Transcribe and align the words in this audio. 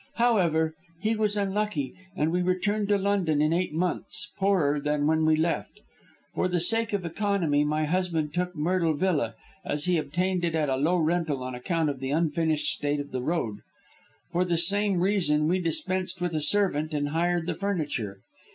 However, 0.15 0.73
he 0.99 1.15
was 1.15 1.37
unlucky, 1.37 1.93
and 2.15 2.31
we 2.31 2.41
returned 2.41 2.89
to 2.89 2.97
London 2.97 3.39
in 3.39 3.53
eight 3.53 3.71
months 3.71 4.31
poorer 4.35 4.79
than 4.79 5.05
when 5.05 5.27
we 5.27 5.35
left. 5.35 5.79
For 6.33 6.47
the 6.47 6.59
sake 6.59 6.91
of 6.91 7.05
economy 7.05 7.63
my 7.63 7.85
husband 7.85 8.33
took 8.33 8.55
Myrtle 8.55 8.95
Villa, 8.95 9.35
as 9.63 9.85
he 9.85 9.99
obtained 9.99 10.43
it 10.43 10.55
at 10.55 10.69
a 10.69 10.75
low 10.75 10.95
rental 10.97 11.43
on 11.43 11.53
account 11.53 11.91
of 11.91 11.99
the 11.99 12.09
unfinished 12.09 12.71
state 12.73 12.99
of 12.99 13.11
the 13.11 13.21
road. 13.21 13.59
For 14.31 14.43
the 14.43 14.57
same 14.57 15.01
reason 15.01 15.47
we 15.47 15.59
dispensed 15.59 16.19
with 16.19 16.33
a 16.33 16.41
servant 16.41 16.95
and 16.95 17.09
hired 17.09 17.45
the 17.45 17.53
furniture. 17.53 18.21